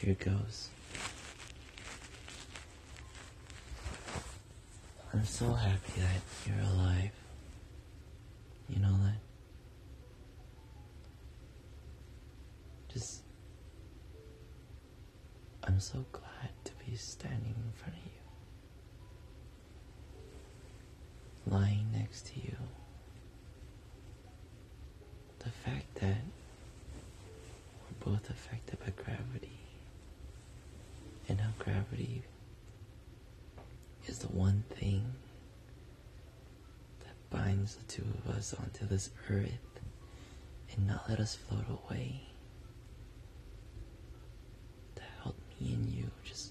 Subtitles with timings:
[0.00, 0.70] Here goes.
[5.12, 7.10] I'm so happy that you're alive.
[8.70, 9.18] You know that?
[12.90, 13.20] Just.
[15.64, 18.02] I'm so glad to be standing in front of
[21.46, 21.52] you.
[21.52, 22.56] Lying next to you.
[25.40, 26.22] The fact that
[28.00, 29.58] we're both affected by gravity.
[31.30, 32.24] And how gravity
[34.08, 35.04] is the one thing
[37.04, 39.80] that binds the two of us onto this earth
[40.74, 42.22] and not let us float away.
[44.96, 46.50] To help me and you just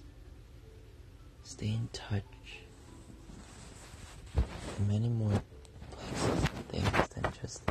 [1.44, 2.24] stay in touch
[4.38, 5.42] in many more
[5.92, 7.64] places and things than just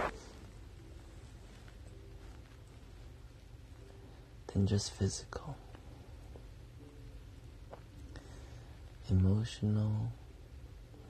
[4.53, 5.57] than just physical.
[9.11, 10.13] Emotional,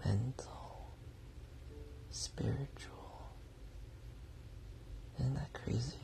[0.04, 0.92] mental,
[2.10, 3.32] spiritual.
[5.18, 5.96] Isn't that crazy?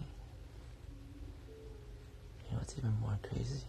[2.46, 3.62] You know what's even more crazy?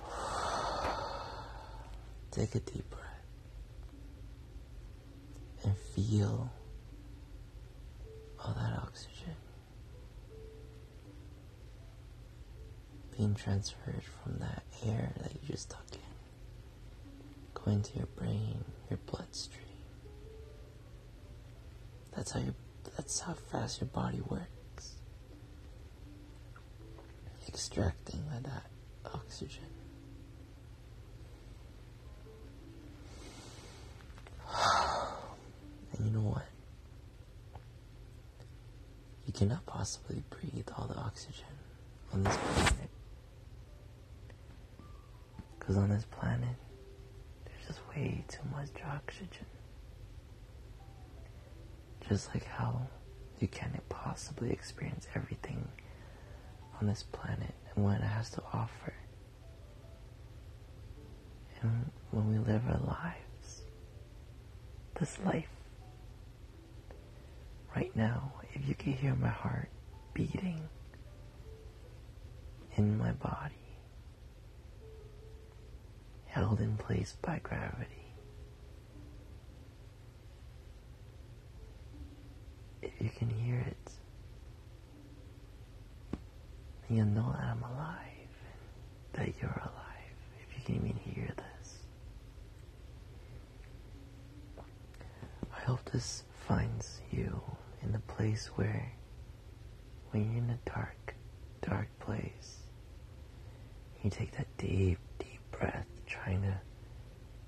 [2.30, 3.04] Take a deep breath
[5.64, 6.50] and feel
[8.42, 9.34] all that oxygen
[13.18, 18.98] being transferred from that air that you just took in, going to your brain, your
[19.06, 19.64] bloodstream.
[22.14, 22.54] That's how you.
[22.96, 24.94] That's how fast your body works.
[27.48, 28.66] Extracting that
[29.12, 29.64] oxygen.
[35.96, 36.44] And you know what?
[39.26, 41.46] You cannot possibly breathe all the oxygen
[42.12, 42.90] on this planet.
[45.68, 46.56] Because on this planet,
[47.44, 49.44] there's just way too much oxygen.
[52.08, 52.88] Just like how
[53.38, 55.68] you can't possibly experience everything
[56.80, 58.94] on this planet and what it has to offer.
[61.60, 63.60] And when we live our lives,
[64.98, 65.50] this life,
[67.76, 69.68] right now, if you can hear my heart
[70.14, 70.62] beating
[72.78, 73.67] in my body,
[76.48, 78.14] held in place by gravity.
[82.80, 83.92] If you can hear it,
[86.88, 88.32] then you'll know that I'm alive,
[89.12, 91.80] that you're alive, if you can even hear this.
[95.54, 97.42] I hope this finds you
[97.82, 98.90] in the place where,
[100.12, 101.14] when you're in a dark,
[101.60, 102.56] dark place,
[104.02, 106.58] you take that deep, deep breath, trying to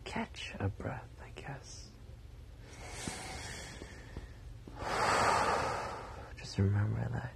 [0.04, 1.88] catch a breath, I guess.
[6.38, 7.32] Just remember that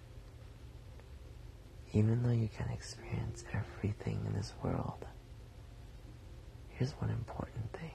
[1.92, 5.06] even though you can experience everything in this world,
[6.68, 7.92] here's one important thing.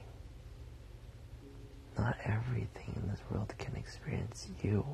[1.98, 4.84] Not everything in this world can experience you.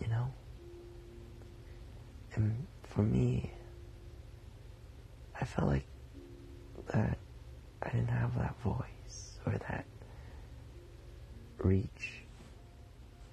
[0.00, 0.32] You know?
[2.34, 3.50] And for me,
[5.40, 5.86] I felt like
[6.92, 7.16] that
[7.82, 9.86] I didn't have that voice or that
[11.58, 12.24] reach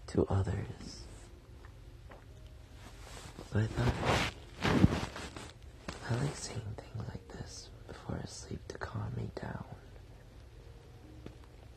[0.08, 1.04] to others.
[3.52, 3.94] But I thought
[6.10, 9.66] I like saying things like this before I sleep to calm me down,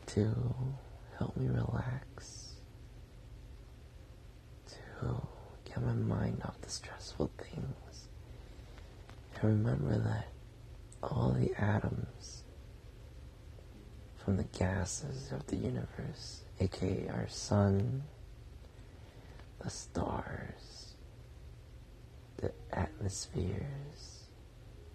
[0.07, 0.35] to
[1.19, 2.53] help me relax,
[4.69, 5.27] to
[5.73, 8.09] get my mind off the stressful things,
[9.35, 10.29] and remember that
[11.03, 12.45] all the atoms
[14.25, 18.03] from the gases of the universe, aka our sun,
[19.63, 20.95] the stars,
[22.37, 24.25] the atmospheres,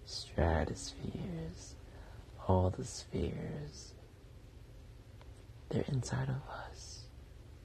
[0.05, 1.75] stratospheres,
[2.47, 3.93] all the spheres,
[5.69, 6.41] they're inside of
[6.71, 7.01] us.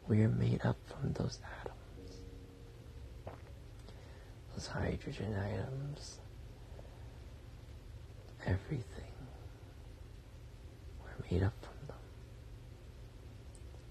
[0.08, 1.78] We are made up from those atoms,
[4.66, 6.18] hydrogen atoms,
[8.46, 8.86] everything.
[11.02, 11.96] We're made up from them.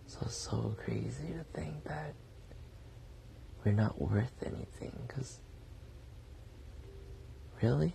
[0.07, 2.13] So, so crazy to think that
[3.63, 5.39] we're not worth anything because
[7.61, 7.93] really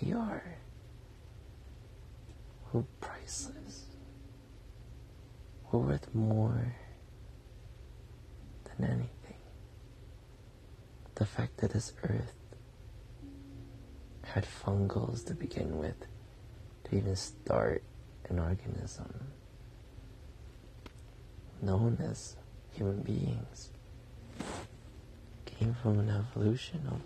[0.00, 0.56] we are
[2.72, 3.86] we're priceless
[5.72, 6.74] we're worth more
[8.64, 9.19] than anything.
[11.20, 12.32] The fact that this earth
[14.22, 16.06] had fungals to begin with,
[16.84, 17.82] to even start
[18.30, 19.26] an organism
[21.60, 22.36] known as
[22.72, 23.68] human beings,
[25.44, 27.02] came from an evolution of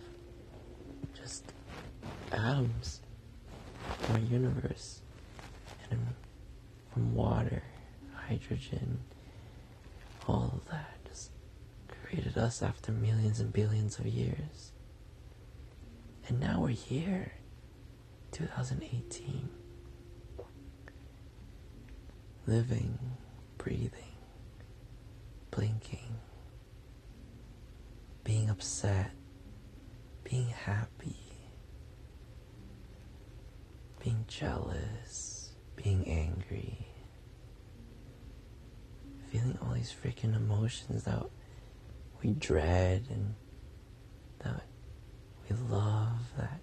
[1.20, 1.52] just
[2.30, 3.00] atoms
[4.08, 5.00] in our universe
[5.90, 6.00] and
[6.92, 7.64] from water,
[8.14, 9.00] hydrogen,
[10.28, 11.03] all of that
[12.04, 14.72] created us after millions and billions of years.
[16.28, 17.32] And now we're here,
[18.32, 19.48] 2018,
[22.46, 22.98] living,
[23.56, 24.16] breathing,
[25.50, 26.18] blinking,
[28.22, 29.12] being upset,
[30.24, 31.16] being happy,
[34.02, 36.86] being jealous, being angry,
[39.30, 41.22] feeling all these freaking emotions that
[42.24, 43.34] we dread and
[44.38, 44.62] that
[45.48, 46.60] we love, that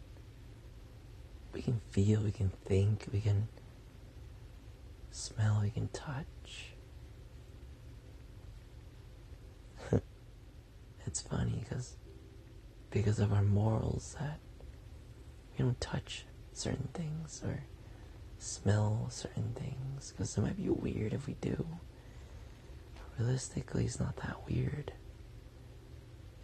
[1.54, 3.48] we can feel, we can think, we can
[5.12, 6.74] smell, we can touch.
[11.06, 11.98] it's funny because
[12.90, 14.40] because of our morals that
[15.52, 17.63] we don't touch certain things or
[18.40, 21.68] smell certain things because it might be weird if we do.
[23.19, 24.94] Realistically, it's not that weird.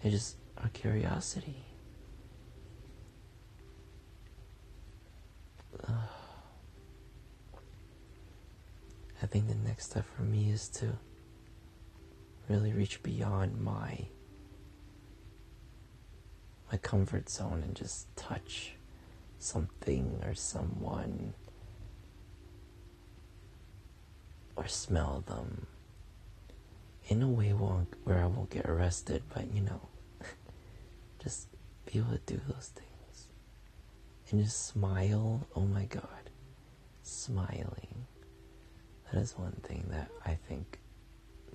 [0.04, 1.64] It's just our curiosity.
[9.22, 10.98] I think the next step for me is to
[12.48, 14.06] really reach beyond my
[16.72, 18.74] my comfort zone and just touch
[19.40, 21.34] something or someone
[24.56, 25.68] or smell them
[27.08, 29.82] in a way won't, where I won't get arrested, but you know,
[31.24, 31.48] just
[31.86, 33.28] be able to do those things
[34.30, 35.48] and just smile.
[35.56, 36.30] Oh my God,
[37.04, 38.06] smiling.
[39.12, 40.80] That is one thing that I think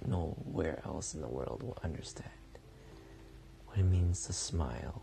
[0.06, 2.30] nowhere else in the world will understand
[3.66, 5.02] what it means to smile.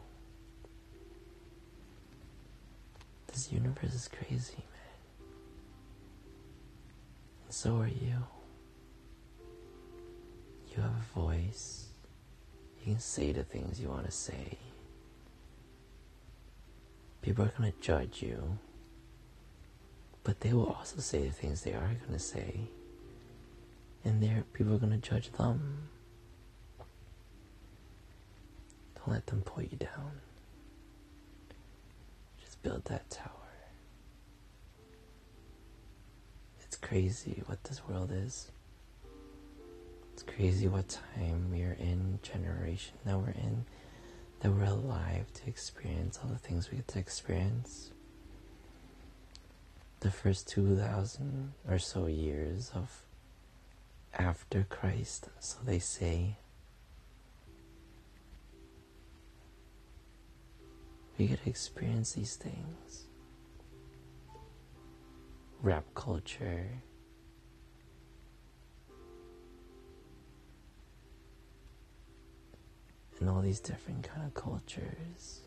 [3.27, 5.27] This universe is crazy, man.
[7.45, 8.23] And so are you.
[10.75, 11.87] You have a voice.
[12.79, 14.57] You can say the things you want to say.
[17.21, 18.57] People are going to judge you.
[20.23, 22.61] But they will also say the things they are going to say.
[24.05, 25.89] And there, people are going to judge them.
[28.95, 30.11] Don't let them pull you down.
[32.43, 33.31] Just build that tower.
[36.61, 38.51] It's crazy what this world is.
[40.19, 43.63] It's crazy what time we are in, generation that we're in,
[44.41, 47.91] that we're alive to experience all the things we get to experience.
[50.01, 53.03] The first 2,000 or so years of
[54.13, 56.35] after Christ, so they say.
[61.17, 63.05] We get to experience these things.
[65.61, 66.81] Rap culture,
[73.19, 75.41] and all these different kind of cultures,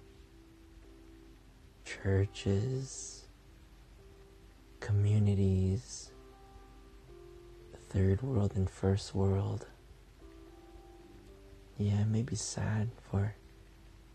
[1.84, 3.24] churches,
[4.80, 6.10] communities,
[7.88, 9.66] third world and first world.
[11.78, 13.34] Yeah, it may be sad for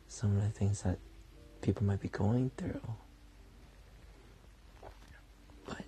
[0.07, 0.99] some of the things that
[1.61, 2.81] people might be going through.
[5.65, 5.83] But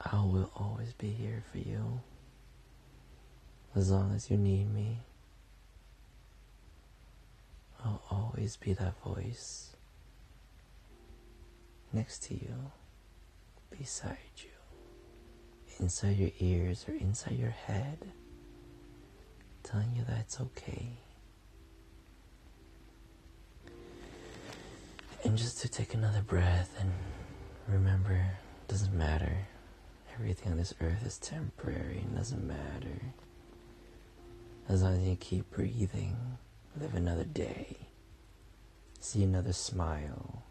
[0.00, 2.00] I will always be here for you
[3.74, 4.98] as long as you need me.
[7.84, 9.76] I'll always be that voice
[11.92, 12.72] next to you,
[13.70, 14.50] beside you,
[15.78, 17.98] inside your ears or inside your head,
[19.62, 20.88] telling you that it's okay.
[25.22, 26.90] And just to take another breath and
[27.68, 29.46] remember, it doesn't matter.
[30.14, 33.00] Everything on this earth is temporary, it doesn't matter.
[34.68, 36.16] As long as you keep breathing
[36.80, 37.76] live another day,
[39.04, 40.42] see another smile,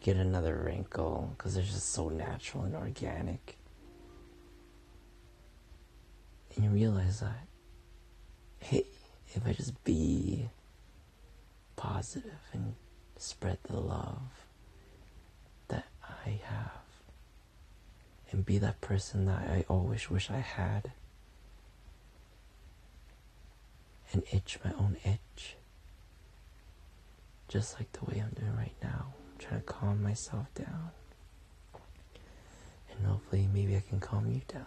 [0.00, 3.56] get another wrinkle because they're just so natural and organic.
[6.54, 7.46] And you realize that,
[8.58, 8.86] hey,
[9.28, 10.48] if I just be
[11.76, 12.74] positive and
[13.16, 14.46] spread the love
[15.68, 15.86] that
[16.26, 16.82] I have
[18.32, 20.90] and be that person that I always wish I had
[24.12, 25.54] and itch my own itch.
[27.52, 29.12] Just like the way I'm doing right now.
[29.30, 30.90] I'm trying to calm myself down.
[32.90, 34.64] And hopefully, maybe I can calm you down.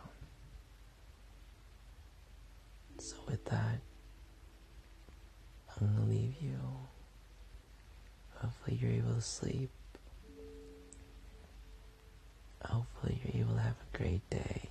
[2.99, 3.79] So, with that,
[5.81, 6.59] I'm gonna leave you.
[8.35, 9.71] Hopefully, you're able to sleep.
[12.63, 14.69] Hopefully, you're able to have a great day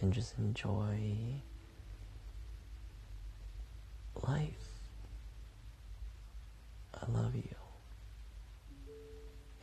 [0.00, 1.42] and just enjoy
[4.26, 4.67] life.
[7.08, 7.54] I love you.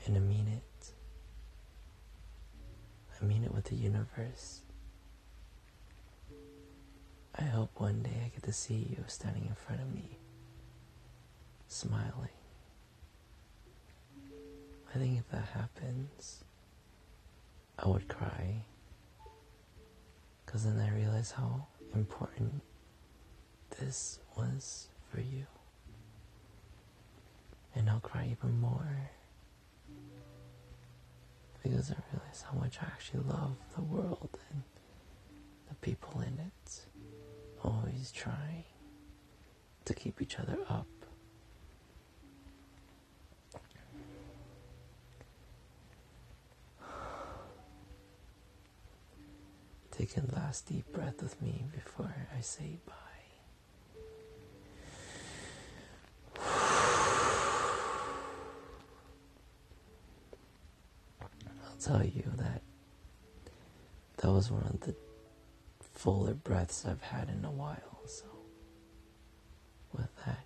[0.05, 0.91] And I mean it.
[3.21, 4.61] I mean it with the universe.
[7.37, 10.17] I hope one day I get to see you standing in front of me,
[11.67, 12.29] smiling.
[14.93, 16.43] I think if that happens,
[17.77, 18.63] I would cry.
[20.45, 22.61] Because then I realize how important
[23.79, 25.45] this was for you.
[27.75, 29.09] And I'll cry even more.
[31.61, 34.63] Because I realize how much I actually love the world and
[35.67, 36.85] the people in it.
[37.63, 38.63] Always trying
[39.85, 40.87] to keep each other up.
[49.91, 52.93] Take a last deep breath with me before I say bye.
[61.65, 62.61] I'll tell you that
[64.17, 64.95] that was one of the
[65.79, 68.25] fuller breaths I've had in a while, so
[69.93, 70.44] with that,